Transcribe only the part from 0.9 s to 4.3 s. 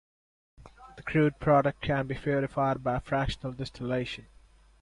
The crude product can be purified by fractional distillation.